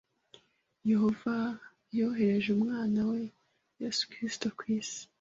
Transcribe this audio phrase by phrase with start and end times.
[0.89, 1.35] Yehova
[1.97, 3.21] yohereje Umwana we
[3.81, 5.01] Yesu Kristo ku isi